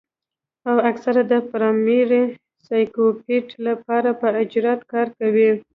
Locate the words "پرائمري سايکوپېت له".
1.49-3.73